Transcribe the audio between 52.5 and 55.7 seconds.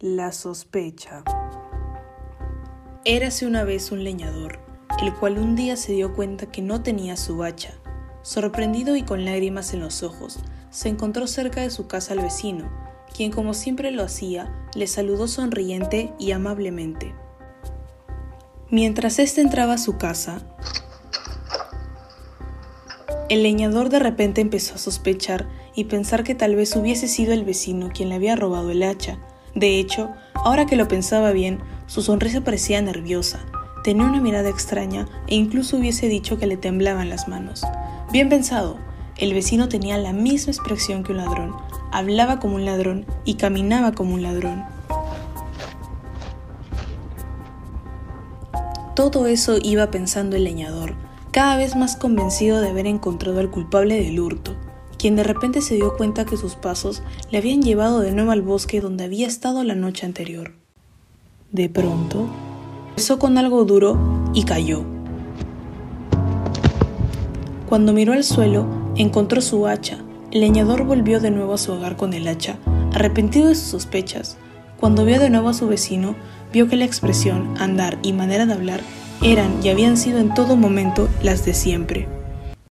de haber encontrado al culpable del hurto quien de repente